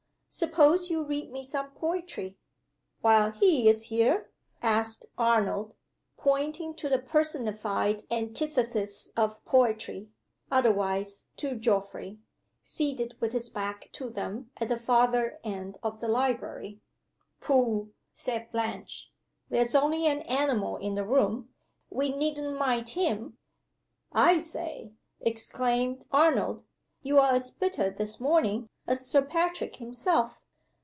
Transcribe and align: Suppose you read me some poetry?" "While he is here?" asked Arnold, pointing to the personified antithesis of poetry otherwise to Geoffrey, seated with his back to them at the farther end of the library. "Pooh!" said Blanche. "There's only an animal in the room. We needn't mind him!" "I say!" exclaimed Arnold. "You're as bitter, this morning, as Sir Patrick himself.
Suppose 0.33 0.89
you 0.89 1.03
read 1.03 1.29
me 1.29 1.43
some 1.43 1.71
poetry?" 1.71 2.37
"While 3.01 3.31
he 3.31 3.67
is 3.67 3.87
here?" 3.87 4.31
asked 4.63 5.07
Arnold, 5.17 5.75
pointing 6.15 6.73
to 6.75 6.87
the 6.87 6.99
personified 6.99 8.03
antithesis 8.09 9.09
of 9.17 9.43
poetry 9.43 10.07
otherwise 10.49 11.25
to 11.35 11.55
Geoffrey, 11.55 12.19
seated 12.63 13.17
with 13.19 13.33
his 13.33 13.49
back 13.49 13.89
to 13.91 14.09
them 14.09 14.51
at 14.55 14.69
the 14.69 14.79
farther 14.79 15.37
end 15.43 15.77
of 15.83 15.99
the 15.99 16.07
library. 16.07 16.79
"Pooh!" 17.41 17.91
said 18.13 18.49
Blanche. 18.53 19.11
"There's 19.49 19.75
only 19.75 20.07
an 20.07 20.21
animal 20.21 20.77
in 20.77 20.95
the 20.95 21.03
room. 21.05 21.53
We 21.89 22.07
needn't 22.15 22.57
mind 22.57 22.87
him!" 22.91 23.37
"I 24.13 24.39
say!" 24.39 24.93
exclaimed 25.19 26.05
Arnold. 26.09 26.63
"You're 27.03 27.21
as 27.25 27.49
bitter, 27.51 27.89
this 27.89 28.19
morning, 28.19 28.69
as 28.85 29.05
Sir 29.07 29.23
Patrick 29.23 29.77
himself. 29.77 30.39